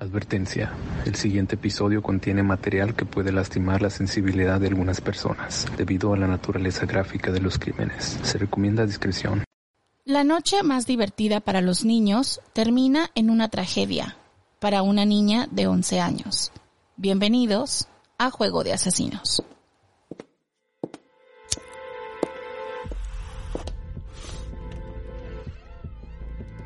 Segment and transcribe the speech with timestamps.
[0.00, 0.72] Advertencia.
[1.04, 6.16] El siguiente episodio contiene material que puede lastimar la sensibilidad de algunas personas debido a
[6.16, 8.18] la naturaleza gráfica de los crímenes.
[8.22, 9.42] Se recomienda discreción.
[10.04, 14.16] La noche más divertida para los niños termina en una tragedia
[14.60, 16.52] para una niña de 11 años.
[16.96, 19.42] Bienvenidos a Juego de Asesinos.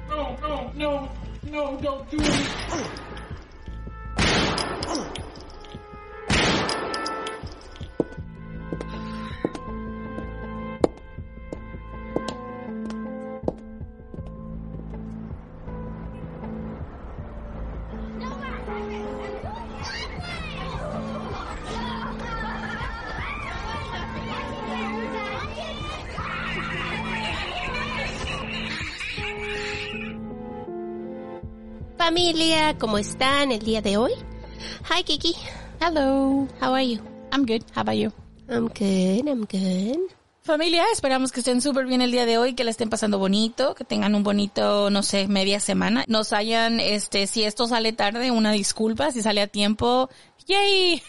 [0.09, 1.09] No, no, no,
[1.51, 3.12] no, don't do it.
[31.96, 34.13] Familia, ¿cómo están el día de hoy?
[34.91, 35.35] Hi, Kiki.
[35.80, 36.46] Hello.
[36.60, 36.99] How are you?
[37.32, 37.65] I'm good.
[37.74, 38.13] How about you?
[38.49, 39.99] I'm good, I'm good.
[40.45, 43.77] Familia, esperamos que estén súper bien el día de hoy, que la estén pasando bonito,
[43.77, 46.04] que tengan un bonito, no sé, media semana.
[46.09, 50.10] Nos hayan, este, si esto sale tarde, una disculpa, si sale a tiempo,
[50.49, 51.01] ¡yay!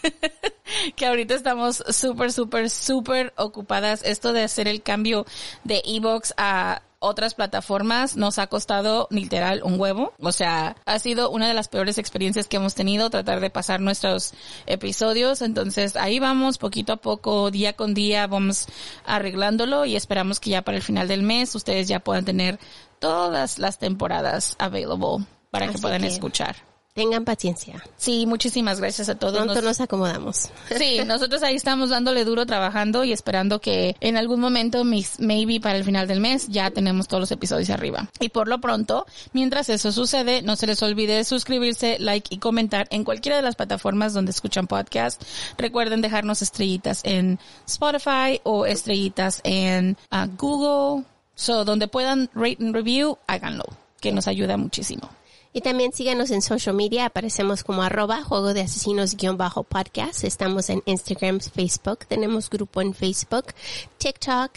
[0.96, 4.04] que ahorita estamos súper, súper, súper ocupadas.
[4.04, 5.26] Esto de hacer el cambio
[5.64, 10.12] de Evox a otras plataformas nos ha costado literal un huevo.
[10.20, 13.80] O sea, ha sido una de las peores experiencias que hemos tenido tratar de pasar
[13.80, 14.32] nuestros
[14.66, 15.42] episodios.
[15.42, 18.66] Entonces ahí vamos poquito a poco, día con día, vamos
[19.04, 22.58] arreglándolo y esperamos que ya para el final del mes ustedes ya puedan tener
[22.98, 26.56] todas las temporadas available para que puedan que- escuchar.
[26.94, 27.82] Tengan paciencia.
[27.96, 29.34] Sí, muchísimas gracias a todos.
[29.34, 30.50] Pronto Nos- nos acomodamos.
[30.78, 35.58] Sí, nosotros ahí estamos dándole duro trabajando y esperando que en algún momento, mis- maybe
[35.58, 38.08] para el final del mes, ya tenemos todos los episodios arriba.
[38.20, 42.86] Y por lo pronto, mientras eso sucede, no se les olvide suscribirse, like y comentar
[42.90, 45.20] en cualquiera de las plataformas donde escuchan podcast.
[45.58, 51.04] Recuerden dejarnos estrellitas en Spotify o estrellitas en ah, Google.
[51.34, 53.64] So, donde puedan rate and review, háganlo,
[54.00, 55.10] que nos ayuda muchísimo.
[55.56, 60.24] Y también síganos en social media, aparecemos como arroba juego de asesinos guion bajo podcast.
[60.24, 63.54] Estamos en Instagram, Facebook, tenemos grupo en Facebook,
[63.98, 64.50] TikTok,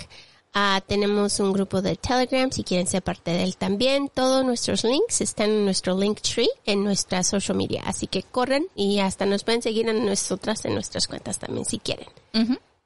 [0.55, 4.09] ah, tenemos un grupo de Telegram si quieren ser parte de él también.
[4.09, 7.83] Todos nuestros links están en nuestro link tree en nuestra social media.
[7.85, 11.77] Así que corren y hasta nos pueden seguir en nosotras en nuestras cuentas también si
[11.77, 12.07] quieren.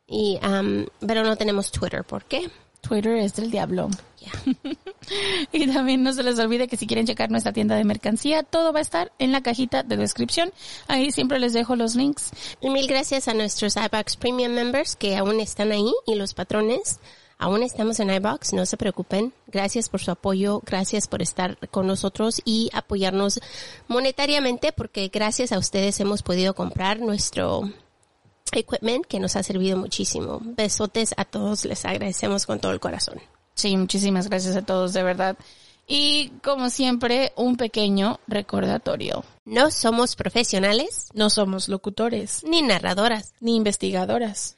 [0.05, 2.51] Y, am, pero no tenemos Twitter, ¿por qué?
[2.81, 3.89] Twitter es del diablo.
[5.51, 8.73] Y también no se les olvide que si quieren checar nuestra tienda de mercancía, todo
[8.73, 10.51] va a estar en la cajita de descripción.
[10.88, 12.31] Ahí siempre les dejo los links.
[12.61, 16.99] Y mil gracias a nuestros iBox Premium Members que aún están ahí y los patrones.
[17.38, 19.33] Aún estamos en iBox, no se preocupen.
[19.47, 23.39] Gracias por su apoyo, gracias por estar con nosotros y apoyarnos
[23.88, 27.63] monetariamente porque gracias a ustedes hemos podido comprar nuestro
[28.51, 30.39] equipment que nos ha servido muchísimo.
[30.43, 33.19] Besotes a todos, les agradecemos con todo el corazón.
[33.53, 35.38] Sí, muchísimas gracias a todos, de verdad.
[35.88, 39.25] Y como siempre, un pequeño recordatorio.
[39.45, 44.57] No somos profesionales, No somos locutores, ni narradoras, ni investigadoras,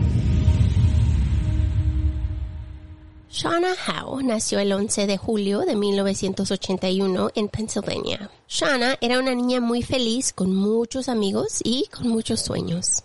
[3.31, 8.29] Shauna Howe nació el 11 de julio de 1981 en Pennsylvania.
[8.49, 13.03] Shauna era una niña muy feliz, con muchos amigos y con muchos sueños.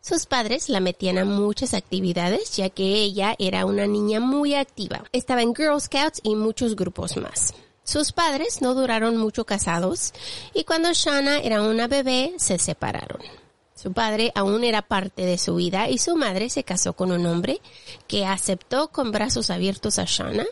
[0.00, 5.04] Sus padres la metían a muchas actividades ya que ella era una niña muy activa.
[5.12, 7.52] Estaba en Girl Scouts y muchos grupos más.
[7.84, 10.14] Sus padres no duraron mucho casados
[10.54, 13.20] y cuando Shana era una bebé se separaron.
[13.86, 17.24] Su padre aún era parte de su vida y su madre se casó con un
[17.24, 17.60] hombre
[18.08, 20.44] que aceptó con brazos abiertos a Shana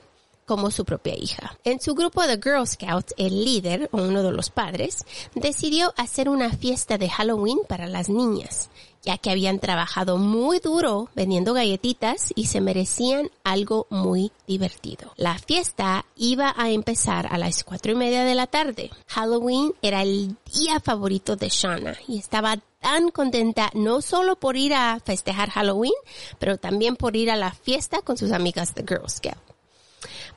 [0.46, 1.58] como su propia hija.
[1.64, 5.04] En su grupo de Girl Scouts, el líder, o uno de los padres,
[5.34, 8.70] decidió hacer una fiesta de Halloween para las niñas,
[9.02, 15.12] ya que habían trabajado muy duro vendiendo galletitas y se merecían algo muy divertido.
[15.16, 18.90] La fiesta iba a empezar a las cuatro y media de la tarde.
[19.08, 24.74] Halloween era el día favorito de Shauna y estaba tan contenta no solo por ir
[24.74, 25.94] a festejar Halloween,
[26.38, 29.43] pero también por ir a la fiesta con sus amigas de Girl Scout.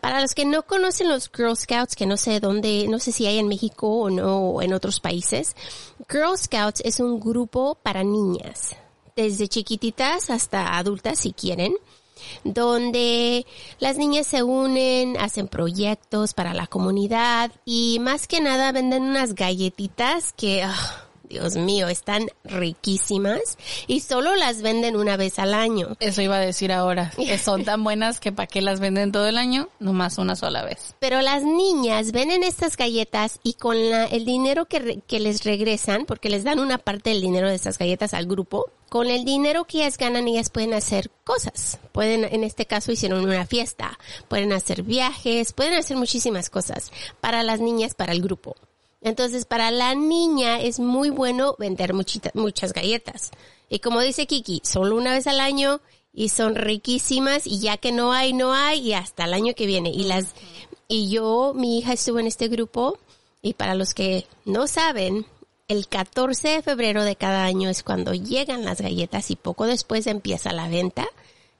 [0.01, 3.25] Para los que no conocen los Girl Scouts, que no sé dónde, no sé si
[3.25, 5.55] hay en México o no, o en otros países,
[6.09, 8.75] Girl Scouts es un grupo para niñas,
[9.15, 11.75] desde chiquititas hasta adultas si quieren,
[12.43, 13.45] donde
[13.79, 19.35] las niñas se unen, hacen proyectos para la comunidad y más que nada venden unas
[19.35, 20.63] galletitas que...
[20.63, 23.57] ah, Dios mío, están riquísimas
[23.87, 25.97] y solo las venden una vez al año.
[25.99, 29.27] Eso iba a decir ahora, que son tan buenas que para qué las venden todo
[29.27, 30.95] el año, nomás una sola vez.
[30.99, 35.43] Pero las niñas venden estas galletas y con la, el dinero que, re- que les
[35.43, 39.25] regresan, porque les dan una parte del dinero de estas galletas al grupo, con el
[39.25, 41.77] dinero que ellas ganan, ellas pueden hacer cosas.
[41.91, 47.43] Pueden, en este caso hicieron una fiesta, pueden hacer viajes, pueden hacer muchísimas cosas para
[47.43, 48.55] las niñas, para el grupo.
[49.01, 53.31] Entonces, para la niña es muy bueno vender muchita- muchas galletas.
[53.69, 55.81] Y como dice Kiki, solo una vez al año
[56.13, 59.65] y son riquísimas y ya que no hay, no hay y hasta el año que
[59.67, 59.89] viene.
[59.89, 60.33] Y las,
[60.87, 62.97] y yo, mi hija estuvo en este grupo
[63.41, 65.25] y para los que no saben,
[65.67, 70.07] el 14 de febrero de cada año es cuando llegan las galletas y poco después
[70.07, 71.07] empieza la venta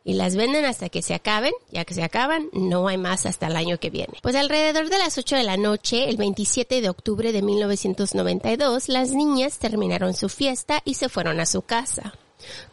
[0.07, 3.48] y las venden hasta que se acaben, ya que se acaban, no hay más hasta
[3.48, 4.13] el año que viene.
[4.21, 9.12] Pues alrededor de las 8 de la noche, el 27 de octubre de 1992, las
[9.12, 12.13] niñas terminaron su fiesta y se fueron a su casa.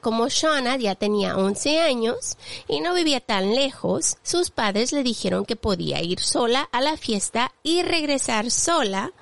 [0.01, 2.37] Como Shauna ya tenía 11 años
[2.69, 6.97] y no vivía tan lejos, sus padres le dijeron que podía ir sola a la
[6.97, 9.13] fiesta y regresar sola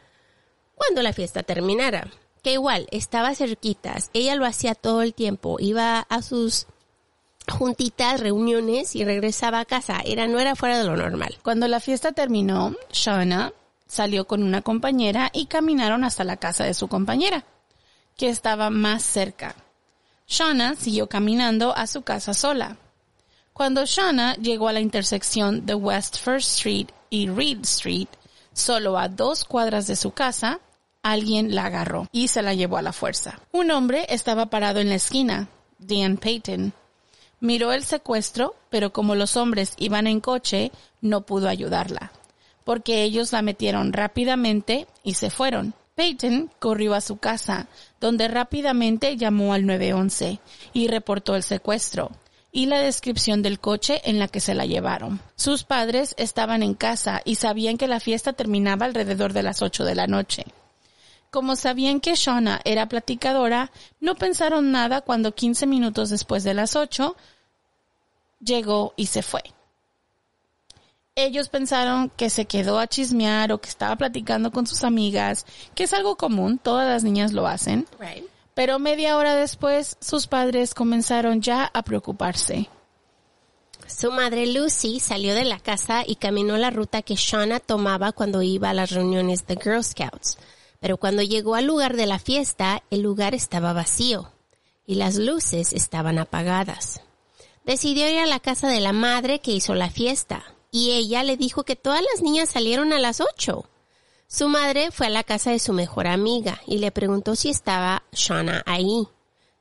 [0.75, 2.12] cuando la fiesta terminara.
[2.43, 6.67] Que igual, estaba cerquitas, ella lo hacía todo el tiempo, iba a sus
[7.50, 10.00] juntitas, reuniones y regresaba a casa.
[10.05, 11.39] Era, no era fuera de lo normal.
[11.43, 13.53] Cuando la fiesta terminó, Shauna
[13.87, 17.44] salió con una compañera y caminaron hasta la casa de su compañera,
[18.17, 19.55] que estaba más cerca.
[20.27, 22.79] Shauna siguió caminando a su casa sola.
[23.53, 28.09] Cuando Shauna llegó a la intersección de West First Street y Reed Street,
[28.55, 30.61] solo a dos cuadras de su casa,
[31.03, 33.41] alguien la agarró y se la llevó a la fuerza.
[33.53, 35.49] Un hombre estaba parado en la esquina,
[35.79, 36.73] Dan Payton.
[37.43, 42.12] Miró el secuestro, pero como los hombres iban en coche, no pudo ayudarla,
[42.62, 45.75] porque ellos la metieron rápidamente y se fueron.
[45.97, 47.67] Peyton corrió a su casa,
[48.00, 50.39] donde rápidamente llamó al 911
[50.73, 52.12] y reportó el secuestro
[52.53, 55.21] y la descripción del coche en la que se la llevaron.
[55.35, 59.85] Sus padres estaban en casa y sabían que la fiesta terminaba alrededor de las 8
[59.85, 60.44] de la noche.
[61.32, 63.70] Como sabían que Shauna era platicadora,
[64.00, 67.17] no pensaron nada cuando 15 minutos después de las 8
[68.39, 69.43] llegó y se fue.
[71.15, 75.84] Ellos pensaron que se quedó a chismear o que estaba platicando con sus amigas, que
[75.84, 77.86] es algo común, todas las niñas lo hacen.
[78.53, 82.69] Pero media hora después, sus padres comenzaron ya a preocuparse.
[83.86, 88.43] Su madre Lucy salió de la casa y caminó la ruta que Shauna tomaba cuando
[88.43, 90.36] iba a las reuniones de Girl Scouts.
[90.82, 94.32] Pero cuando llegó al lugar de la fiesta, el lugar estaba vacío
[94.84, 97.01] y las luces estaban apagadas.
[97.65, 101.36] Decidió ir a la casa de la madre que hizo la fiesta y ella le
[101.36, 103.65] dijo que todas las niñas salieron a las ocho.
[104.27, 108.03] Su madre fue a la casa de su mejor amiga y le preguntó si estaba
[108.10, 109.06] Shauna ahí.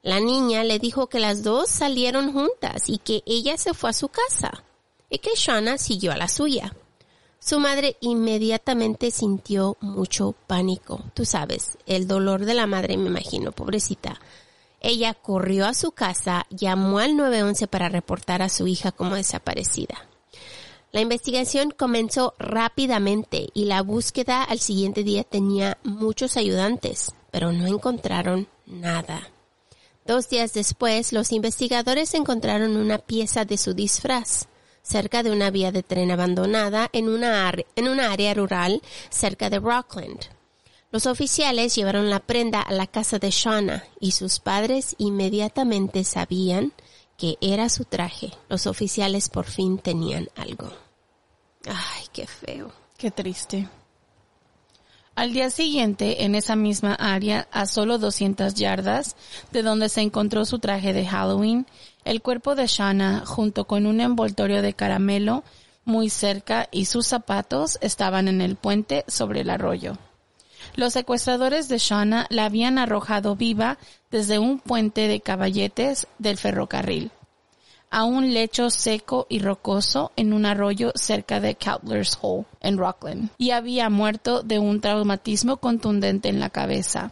[0.02, 3.94] La niña le dijo que las dos salieron juntas y que ella se fue a
[3.94, 4.64] su casa
[5.08, 6.74] y que Shauna siguió a la suya.
[7.44, 11.04] Su madre inmediatamente sintió mucho pánico.
[11.16, 14.22] Tú sabes, el dolor de la madre, me imagino, pobrecita.
[14.80, 20.08] Ella corrió a su casa, llamó al 911 para reportar a su hija como desaparecida.
[20.92, 27.66] La investigación comenzó rápidamente y la búsqueda al siguiente día tenía muchos ayudantes, pero no
[27.66, 29.30] encontraron nada.
[30.06, 34.48] Dos días después, los investigadores encontraron una pieza de su disfraz
[34.82, 40.20] cerca de una vía de tren abandonada en una, en área rural cerca de Rockland.
[40.92, 46.74] Los oficiales llevaron la prenda a la casa de Shauna y sus padres inmediatamente sabían
[47.18, 48.32] que era su traje.
[48.50, 50.70] Los oficiales por fin tenían algo.
[51.66, 52.72] Ay, qué feo.
[52.98, 53.70] Qué triste.
[55.16, 59.16] Al día siguiente, en esa misma área, a solo 200 yardas
[59.52, 61.68] de donde se encontró su traje de Halloween,
[62.06, 65.44] el cuerpo de Shana, junto con un envoltorio de caramelo
[65.86, 69.98] muy cerca y sus zapatos estaban en el puente sobre el arroyo.
[70.76, 73.78] Los secuestradores de Shana la habían arrojado viva
[74.10, 77.12] desde un puente de caballetes del ferrocarril
[77.92, 83.30] a un lecho seco y rocoso en un arroyo cerca de Cutler's Hole, en Rockland,
[83.38, 87.12] y había muerto de un traumatismo contundente en la cabeza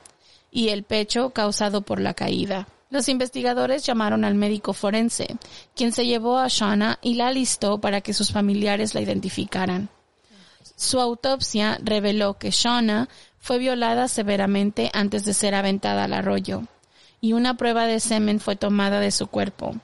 [0.51, 2.67] y el pecho causado por la caída.
[2.89, 5.37] Los investigadores llamaron al médico forense,
[5.75, 9.89] quien se llevó a Shauna y la alistó para que sus familiares la identificaran.
[10.75, 16.63] Su autopsia reveló que Shauna fue violada severamente antes de ser aventada al arroyo,
[17.21, 19.75] y una prueba de semen fue tomada de su cuerpo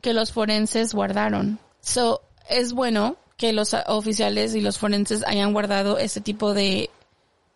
[0.00, 1.58] que los forenses guardaron.
[1.80, 6.90] So, es bueno que los oficiales y los forenses hayan guardado este tipo de,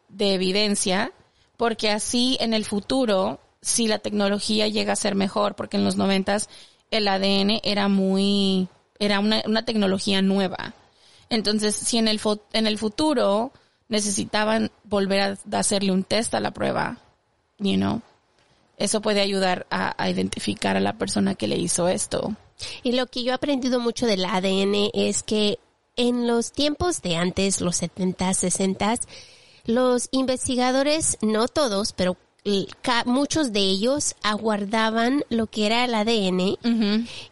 [0.08, 1.12] de evidencia,
[1.56, 5.96] porque así en el futuro, si la tecnología llega a ser mejor, porque en los
[5.96, 6.48] noventas
[6.90, 8.68] el ADN era muy,
[8.98, 10.74] era una, una tecnología nueva.
[11.30, 12.20] Entonces, si en el,
[12.52, 13.52] en el futuro
[13.88, 16.98] necesitaban volver a, hacerle un test a la prueba,
[17.58, 18.02] you know,
[18.76, 22.36] eso puede ayudar a, identificar a la persona que le hizo esto.
[22.82, 25.58] Y lo que yo he aprendido mucho del ADN es que
[25.96, 28.94] en los tiempos de antes, los 70, 60,
[29.64, 32.16] los investigadores, no todos, pero
[33.06, 36.58] muchos de ellos aguardaban lo que era el ADN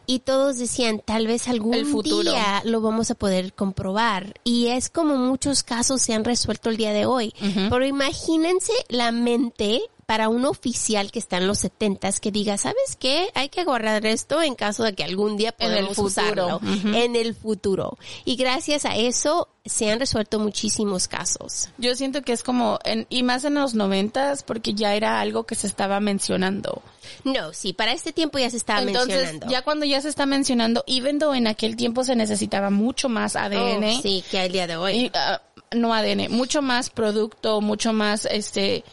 [0.07, 5.17] y todos decían tal vez algún día lo vamos a poder comprobar y es como
[5.17, 7.35] muchos casos se han resuelto el día de hoy.
[7.41, 12.97] Pero imagínense la mente para un oficial que está en los setentas que diga, ¿sabes
[12.99, 13.29] qué?
[13.35, 16.61] Hay que guardar esto en caso de que algún día podamos usarlo
[16.93, 17.99] en el futuro.
[18.25, 21.69] Y gracias a eso se han resuelto muchísimos casos.
[21.79, 25.45] Yo siento que es como, en, y más en los noventas, porque ya era algo
[25.45, 26.83] que se estaba mencionando.
[27.25, 30.83] No, sí, para este tiempo ya se estaba Entonces, Ya cuando ya se está mencionando,
[30.87, 33.85] even though en aquel tiempo se necesitaba mucho más ADN.
[33.85, 35.11] Oh, sí, que el día de hoy.
[35.15, 35.41] Ah,
[35.75, 38.85] no ADN, mucho más producto, mucho más, este,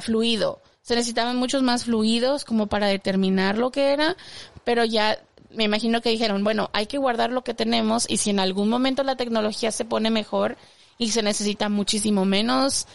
[0.00, 0.60] fluido.
[0.82, 4.16] Se necesitaban muchos más fluidos como para determinar lo que era,
[4.64, 5.18] pero ya
[5.50, 8.68] me imagino que dijeron, bueno, hay que guardar lo que tenemos y si en algún
[8.68, 10.56] momento la tecnología se pone mejor
[10.98, 12.86] y se necesita muchísimo menos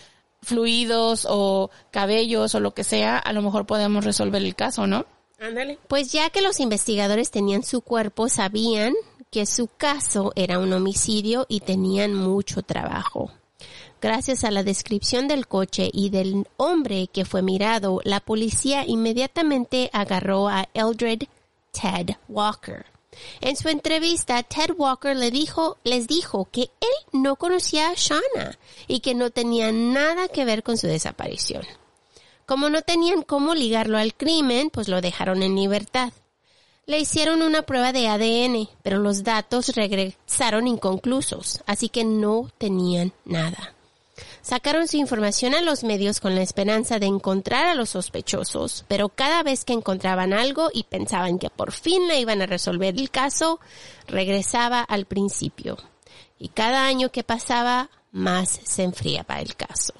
[0.41, 5.06] fluidos o cabellos o lo que sea, a lo mejor podemos resolver el caso, ¿no?
[5.39, 5.77] Ándale.
[5.88, 8.94] Pues ya que los investigadores tenían su cuerpo, sabían
[9.29, 13.32] que su caso era un homicidio y tenían mucho trabajo.
[14.00, 19.89] Gracias a la descripción del coche y del hombre que fue mirado, la policía inmediatamente
[19.92, 21.24] agarró a Eldred
[21.72, 22.86] Ted Walker.
[23.42, 28.60] En su entrevista, Ted Walker le dijo, les dijo que él no conocía a Shauna
[28.88, 31.63] y que no tenía nada que ver con su desaparición.
[32.46, 36.13] Como no tenían cómo ligarlo al crimen, pues lo dejaron en libertad.
[36.86, 43.12] Le hicieron una prueba de ADN, pero los datos regresaron inconclusos, así que no tenían
[43.25, 43.74] nada
[44.48, 49.10] sacaron su información a los medios con la esperanza de encontrar a los sospechosos, pero
[49.10, 53.12] cada vez que encontraban algo y pensaban que por fin le iban a resolver el
[53.12, 53.60] caso,
[54.08, 55.77] regresaba al principio.
[56.39, 59.94] Y cada año que pasaba, más se enfriaba el caso.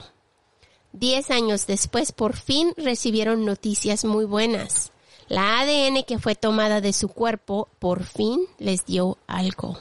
[0.94, 4.94] Diez años después, por fin recibieron noticias muy buenas.
[5.28, 9.78] La ADN que fue tomada de su cuerpo, por fin les dio algo.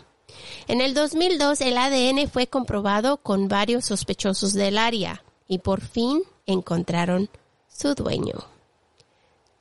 [0.69, 6.23] En el 2002 el ADN fue comprobado con varios sospechosos del área y por fin
[6.45, 7.29] encontraron
[7.69, 8.35] su dueño.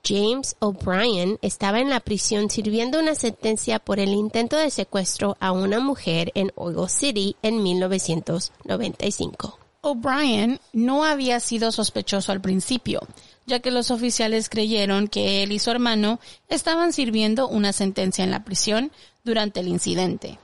[0.03, 5.51] James O'Brien estaba en la prisión sirviendo una sentencia por el intento de secuestro a
[5.51, 9.59] una mujer en Oil City en 1995.
[9.81, 13.01] O'Brien no había sido sospechoso al principio,
[13.45, 16.19] ya que los oficiales creyeron que él y su hermano
[16.49, 18.91] estaban sirviendo una sentencia en la prisión
[19.23, 20.39] durante el incidente.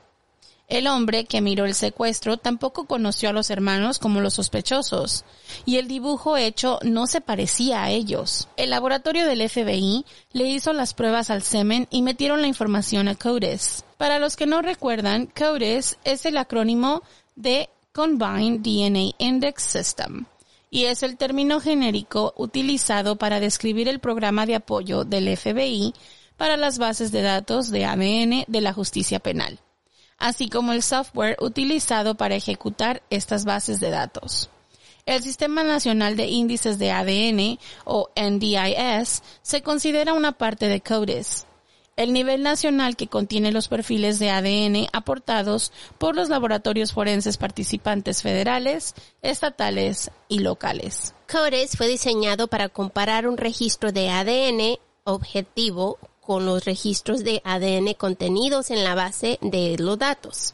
[0.71, 5.25] El hombre que miró el secuestro tampoco conoció a los hermanos como los sospechosos,
[5.65, 8.47] y el dibujo hecho no se parecía a ellos.
[8.55, 13.15] El laboratorio del FBI le hizo las pruebas al semen y metieron la información a
[13.15, 13.83] CODIS.
[13.97, 17.03] Para los que no recuerdan, CODIS es el acrónimo
[17.35, 20.23] de Combined DNA Index System
[20.69, 25.93] y es el término genérico utilizado para describir el programa de apoyo del FBI
[26.37, 29.59] para las bases de datos de ADN de la justicia penal
[30.21, 34.49] así como el software utilizado para ejecutar estas bases de datos.
[35.07, 41.47] El Sistema Nacional de Índices de ADN, o NDIS, se considera una parte de CODIS,
[41.97, 48.21] el nivel nacional que contiene los perfiles de ADN aportados por los laboratorios forenses participantes
[48.21, 51.15] federales, estatales y locales.
[51.31, 57.93] CODIS fue diseñado para comparar un registro de ADN objetivo con los registros de ADN
[57.95, 60.53] contenidos en la base de los datos.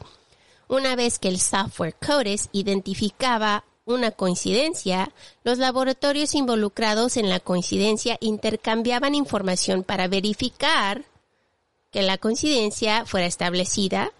[0.66, 5.12] Una vez que el software CODIS identificaba una coincidencia,
[5.44, 11.04] los laboratorios involucrados en la coincidencia intercambiaban información para verificar
[11.90, 14.12] que la coincidencia fuera establecida,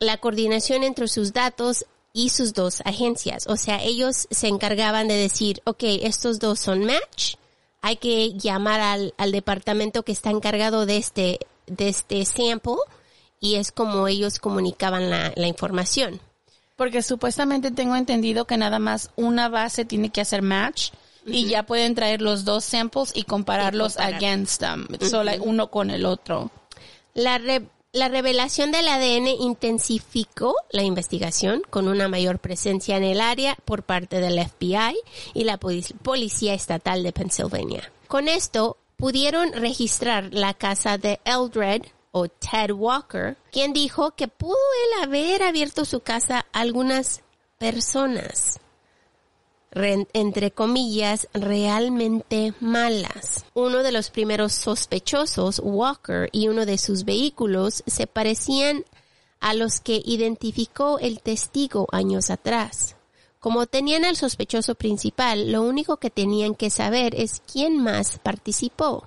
[0.00, 3.46] la coordinación entre sus datos y sus dos agencias.
[3.46, 7.36] O sea, ellos se encargaban de decir, ok, estos dos son match,
[7.82, 12.76] hay que llamar al, al departamento que está encargado de este, de este sample
[13.40, 16.20] y es como ellos comunicaban la, la información.
[16.76, 20.90] Porque supuestamente tengo entendido que nada más una base tiene que hacer match
[21.26, 24.14] y ya pueden traer los dos samples y compararlos comparar.
[24.14, 24.86] against them.
[25.00, 26.50] So, like, uno con el otro.
[27.14, 33.20] La, re- la revelación del ADN intensificó la investigación con una mayor presencia en el
[33.20, 34.98] área por parte del FBI
[35.34, 37.90] y la Polic- Policía Estatal de Pennsylvania.
[38.06, 44.56] Con esto pudieron registrar la casa de Eldred o Ted Walker, quien dijo que pudo
[44.96, 47.22] él haber abierto su casa a algunas
[47.58, 48.60] personas
[49.70, 53.44] re- entre comillas, realmente malas.
[53.54, 58.84] Uno de los primeros sospechosos, Walker, y uno de sus vehículos se parecían
[59.40, 62.96] a los que identificó el testigo años atrás.
[63.38, 69.06] Como tenían al sospechoso principal, lo único que tenían que saber es quién más participó,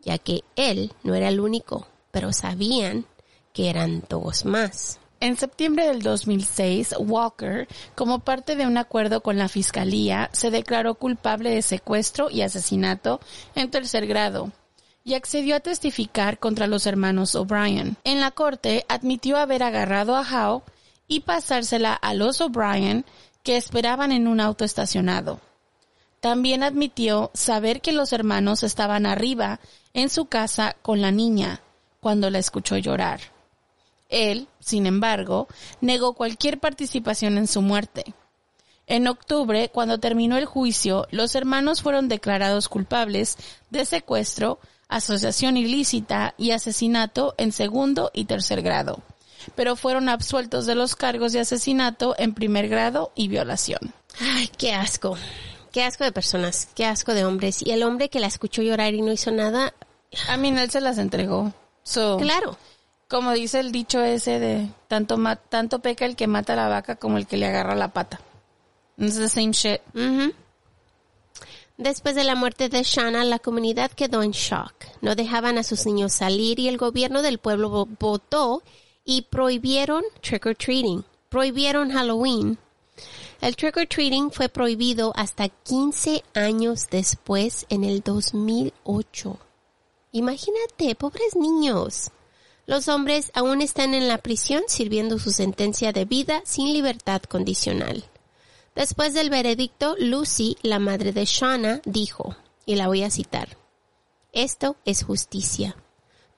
[0.00, 3.06] ya que él no era el único, pero sabían
[3.52, 5.00] que eran dos más.
[5.22, 10.96] En septiembre del 2006, Walker, como parte de un acuerdo con la Fiscalía, se declaró
[10.96, 13.20] culpable de secuestro y asesinato
[13.54, 14.50] en tercer grado
[15.04, 17.96] y accedió a testificar contra los hermanos O'Brien.
[18.02, 20.64] En la corte admitió haber agarrado a Howe
[21.06, 23.04] y pasársela a los O'Brien
[23.44, 25.38] que esperaban en un auto estacionado.
[26.18, 29.60] También admitió saber que los hermanos estaban arriba
[29.94, 31.60] en su casa con la niña
[32.00, 33.31] cuando la escuchó llorar.
[34.12, 35.48] Él, sin embargo,
[35.80, 38.14] negó cualquier participación en su muerte.
[38.86, 43.36] En octubre, cuando terminó el juicio, los hermanos fueron declarados culpables
[43.70, 49.00] de secuestro, asociación ilícita y asesinato en segundo y tercer grado,
[49.54, 53.94] pero fueron absueltos de los cargos de asesinato en primer grado y violación.
[54.20, 55.16] Ay, qué asco.
[55.70, 57.62] Qué asco de personas, qué asco de hombres.
[57.64, 59.72] Y el hombre que la escuchó llorar y no hizo nada,
[60.28, 61.52] A mí él se las entregó.
[61.82, 62.58] So, claro.
[63.12, 65.18] Como dice el dicho ese de tanto
[65.50, 68.22] tanto peca el que mata a la vaca como el que le agarra la pata.
[68.96, 69.82] It's the same shit.
[71.76, 74.72] Después de la muerte de Shanna, la comunidad quedó en shock.
[75.02, 78.62] No dejaban a sus niños salir y el gobierno del pueblo vo- votó
[79.04, 81.04] y prohibieron trick or treating.
[81.28, 82.56] Prohibieron Halloween.
[83.42, 89.36] El trick or treating fue prohibido hasta 15 años después, en el 2008.
[90.12, 92.10] Imagínate, pobres niños.
[92.66, 98.04] Los hombres aún están en la prisión sirviendo su sentencia de vida sin libertad condicional.
[98.74, 103.56] Después del veredicto, Lucy, la madre de Shauna, dijo, y la voy a citar,
[104.32, 105.76] Esto es justicia.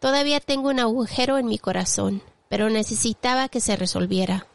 [0.00, 4.46] Todavía tengo un agujero en mi corazón, pero necesitaba que se resolviera.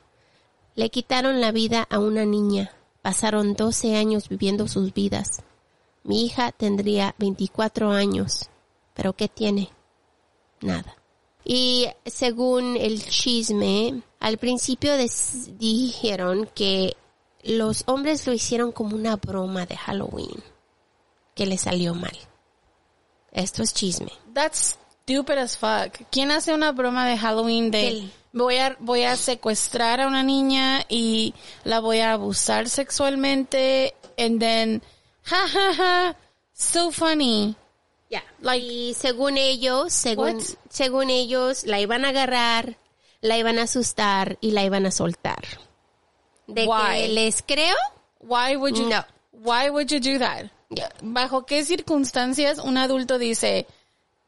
[0.76, 2.72] Le quitaron la vida a una niña.
[3.02, 5.42] Pasaron 12 años viviendo sus vidas.
[6.04, 8.50] Mi hija tendría 24 años.
[8.94, 9.70] ¿Pero qué tiene?
[10.62, 10.99] Nada.
[11.52, 14.94] Y según el chisme, al principio
[15.58, 16.96] dijeron que
[17.42, 20.44] los hombres lo hicieron como una broma de Halloween,
[21.34, 22.16] que le salió mal.
[23.32, 24.12] Esto es chisme.
[24.32, 26.08] That's stupid as fuck.
[26.12, 30.86] ¿Quién hace una broma de Halloween de voy a voy a secuestrar a una niña
[30.88, 31.34] y
[31.64, 34.84] la voy a abusar sexualmente and then
[35.24, 36.16] ja ja ja
[36.54, 37.56] so funny.
[38.42, 40.44] Like- y según ellos, según, What?
[40.70, 42.78] según ellos, la iban a agarrar,
[43.22, 45.44] la iban a asustar y la iban a soltar.
[46.48, 47.02] ¿De Why?
[47.02, 47.76] que les creo?
[48.22, 49.06] Why would you No.
[49.34, 50.46] Why would you do that?
[50.70, 50.90] Yeah.
[51.02, 53.66] ¿Bajo qué circunstancias un adulto dice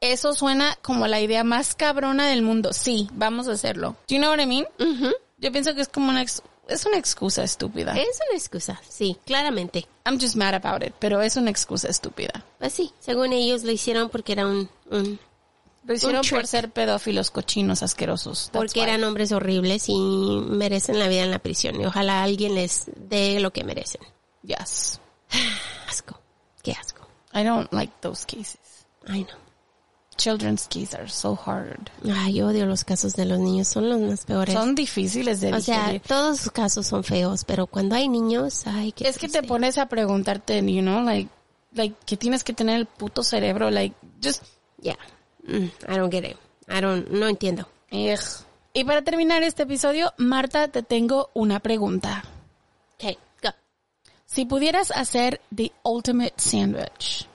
[0.00, 2.72] eso suena como la idea más cabrona del mundo?
[2.72, 3.96] Sí, vamos a hacerlo.
[4.08, 4.66] Do you know what I mean?
[5.38, 7.92] Yo pienso que es como una ex- es una excusa estúpida.
[7.92, 9.86] Es una excusa, sí, claramente.
[10.06, 12.44] I'm just mad about it, pero es una excusa estúpida.
[12.58, 15.18] Pues sí, según ellos lo hicieron porque era un, un-
[15.84, 16.46] Lo hicieron por trick.
[16.46, 18.50] ser pedófilos cochinos asquerosos.
[18.52, 18.84] That's porque why.
[18.84, 23.40] eran hombres horribles y merecen la vida en la prisión y ojalá alguien les dé
[23.40, 24.00] lo que merecen.
[24.42, 25.00] Yes.
[25.88, 26.18] Asco.
[26.62, 27.06] Qué asco.
[27.34, 28.58] I don't like those cases.
[29.06, 29.34] Ay, no.
[30.16, 31.90] Children's cases are so hard.
[32.04, 34.54] Ay, yo odio los casos de los niños, son los más peores.
[34.54, 36.02] Son difíciles de o sea, digerir.
[36.02, 39.48] todos sus casos son feos, pero cuando hay niños, ay, qué Es que te triste.
[39.48, 41.30] pones a preguntarte, you know, like,
[41.72, 44.42] like, que tienes que tener el puto cerebro, like, just,
[44.80, 44.96] Yeah.
[45.46, 46.36] Mm, I don't get it.
[46.68, 47.68] I don't, no entiendo.
[48.74, 52.24] Y para terminar este episodio, Marta, te tengo una pregunta.
[52.94, 53.50] Okay, go.
[54.26, 57.28] Si pudieras hacer the ultimate sandwich,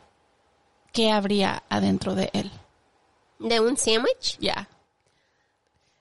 [0.92, 2.52] ¿qué habría adentro de él?
[3.40, 4.38] ¿De un sandwich?
[4.40, 4.68] Yeah.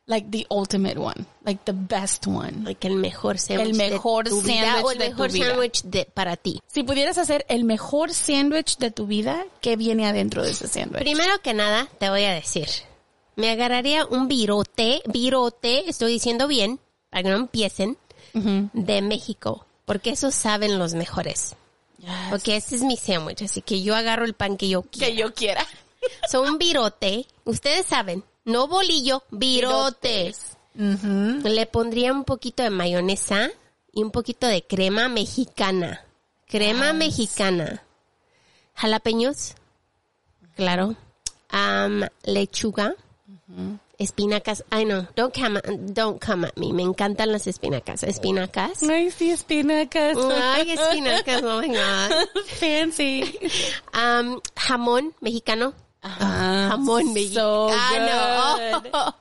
[0.09, 2.63] Like the ultimate one, like the best one.
[2.65, 5.83] Like el mejor sándwich El mejor de tu vida sándwich o el de mejor sándwich
[5.83, 6.63] de para ti.
[6.69, 11.01] Si pudieras hacer el mejor sándwich de tu vida, ¿qué viene adentro de ese sándwich?
[11.01, 12.69] Primero que nada, te voy a decir,
[13.35, 16.79] me agarraría un virote, virote, estoy diciendo bien,
[17.11, 17.99] para que no empiecen,
[18.33, 21.57] de México, porque esos saben los mejores.
[22.31, 25.07] Porque este es mi sándwich, así que yo agarro el pan que yo quiero.
[25.07, 25.67] Que yo quiera.
[26.31, 30.35] Son un virote, ustedes saben, no bolillo, virote.
[30.75, 33.51] Le pondría un poquito de mayonesa
[33.93, 36.03] y un poquito de crema mexicana.
[36.47, 37.83] Crema mexicana.
[38.75, 39.55] Jalapeños.
[40.55, 40.97] Claro.
[41.49, 42.95] Am, lechuga.
[43.99, 44.65] Espinacas.
[44.71, 45.09] Ay, no.
[45.17, 45.61] Don't come,
[45.95, 46.73] don't come at me.
[46.73, 48.03] Me encantan las espinacas.
[48.03, 48.83] Espinacas.
[48.83, 50.19] Ay, sí, espinacas.
[50.19, 51.43] Ay, espinacas.
[51.43, 52.45] Oh my God.
[52.47, 53.39] Fancy.
[53.93, 55.73] Am, jamón mexicano.
[56.07, 56.69] Ajá.
[56.71, 58.83] jamón So mexicano.
[58.83, 59.13] good.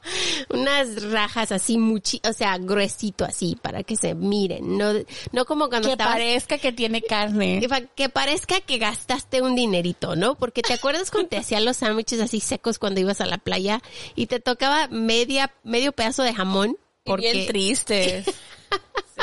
[0.59, 4.77] Unas rajas así, muchi, o sea, gruesito así, para que se miren.
[4.77, 4.93] No,
[5.31, 7.59] no como cuando Que estabas- parezca que tiene carne.
[7.59, 10.35] que, pa- que parezca que gastaste un dinerito, ¿no?
[10.35, 13.81] Porque te acuerdas cuando te hacían los sándwiches así secos cuando ibas a la playa
[14.15, 16.77] y te tocaba media, medio pedazo de jamón.
[17.03, 18.25] Porque, Bien tristes.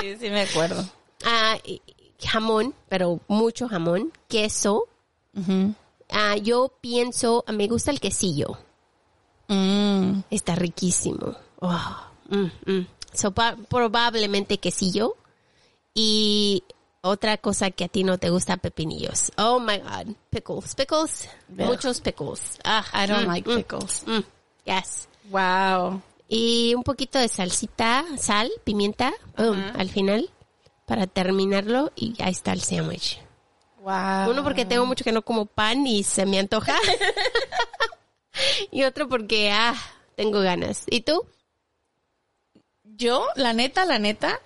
[0.01, 0.89] Sí, sí me acuerdo.
[1.25, 1.59] Ah,
[2.19, 4.87] jamón, pero mucho jamón, queso.
[6.13, 8.59] Ah, yo pienso, me gusta el quesillo.
[9.49, 10.21] Mm.
[10.31, 11.35] Está riquísimo.
[11.61, 11.97] Oh,
[12.29, 12.87] mm, mm.
[13.15, 15.17] So, probablemente quesillo.
[15.95, 16.65] Y
[17.01, 19.33] otra cosa que a ti no te gusta, pepinillos.
[19.37, 20.15] Oh my God.
[20.31, 20.75] Pickles.
[20.75, 21.29] Pickles.
[21.49, 22.59] Muchos pickles.
[22.65, 24.05] Ah, I don't mm, like mm, pickles.
[24.65, 25.09] Yes.
[25.31, 26.03] Wow.
[26.29, 30.31] Y un poquito de salsita, sal, pimienta, al final,
[30.87, 31.93] para terminarlo.
[31.97, 33.21] Y ahí está el sándwich.
[33.83, 34.31] Wow.
[34.31, 36.77] Uno porque tengo mucho que no como pan y se me antoja.
[38.71, 39.75] y otro porque, ah,
[40.15, 40.85] tengo ganas.
[40.89, 41.27] ¿Y tú?
[42.85, 44.41] Yo, la neta, la neta,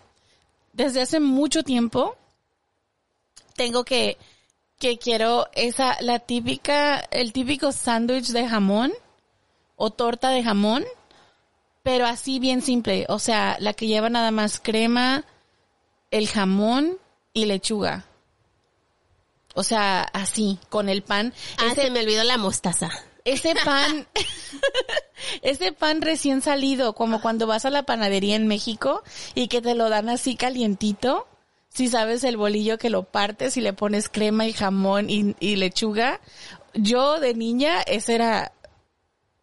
[0.72, 2.16] desde hace mucho tiempo
[3.57, 4.18] tengo que
[4.79, 8.92] que quiero esa la típica el típico sándwich de jamón
[9.77, 10.85] o torta de jamón,
[11.83, 15.25] pero así bien simple, o sea, la que lleva nada más crema,
[16.11, 16.99] el jamón
[17.33, 18.07] y lechuga.
[19.56, 21.32] O sea, así, con el pan.
[21.58, 22.90] Ah, Ese- se me olvidó la mostaza.
[23.24, 24.06] ese pan,
[25.42, 29.02] ese pan recién salido, como cuando vas a la panadería en México
[29.34, 31.26] y que te lo dan así calientito.
[31.68, 35.56] Si sabes el bolillo que lo partes y le pones crema y jamón y, y
[35.56, 36.20] lechuga.
[36.74, 38.52] Yo de niña, ese era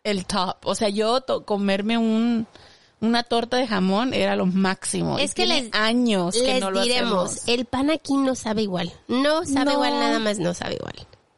[0.04, 0.58] el top.
[0.64, 2.48] O sea, yo to- comerme un,
[3.04, 5.20] una torta de jamón era lo máximo.
[5.20, 7.48] Es Y que les- años que Les no lo diremos, hacemos.
[7.48, 8.92] el pan aquí no sabe igual.
[9.08, 9.74] No sabe No.
[9.74, 10.96] igual, nada más no sabe igual.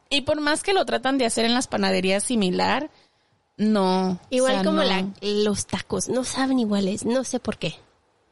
[0.10, 2.90] Y por más que lo tratan de hacer en las panaderías similar,
[3.58, 4.20] no.
[4.30, 4.84] Igual O sea, como no.
[4.84, 7.76] la, los tacos, no saben iguales, no sé por qué.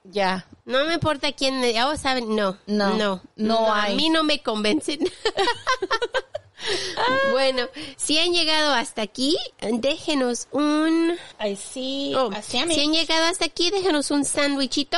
[0.06, 0.46] Ya.
[0.65, 3.96] No me importa quién, me- oh, saben, no, No, no, no A hay.
[3.96, 5.00] mí no me convencen.
[7.32, 12.13] bueno, si han llegado hasta aquí, déjenos un, Ay, sí.
[12.17, 14.97] oh, si han llegado hasta aquí, déjenos un sándwichito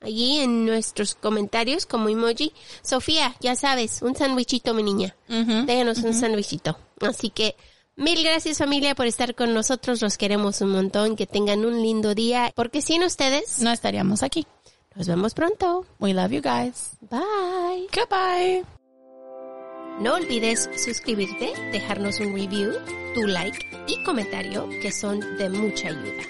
[0.00, 2.52] allí en nuestros comentarios como emoji.
[2.82, 5.16] Sofía, ya sabes, un sándwichito, mi niña.
[5.28, 6.78] Déjenos un sándwichito.
[7.00, 7.56] Así que
[7.96, 10.02] mil gracias familia por estar con nosotros.
[10.02, 11.16] Los queremos un montón.
[11.16, 12.52] Que tengan un lindo día.
[12.54, 14.46] Porque sin ustedes, No estaríamos aquí.
[14.94, 15.84] nos vemos pronto.
[15.98, 16.90] We love you guys.
[17.10, 17.88] Bye.
[17.92, 18.64] Goodbye.
[20.00, 22.72] No olvides suscribirte, dejarnos un review,
[23.14, 26.22] tu like y comentario que son de mucha ayuda.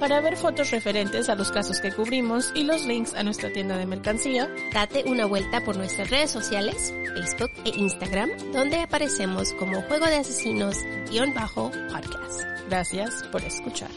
[0.00, 3.76] Para ver fotos referentes a los casos que cubrimos y los links a nuestra tienda
[3.76, 9.80] de mercancía, Date una vuelta por nuestras redes sociales, Facebook e Instagram, donde aparecemos como
[9.82, 12.40] Juego de Asesinos-podcast.
[12.68, 13.90] gracias por escuchar.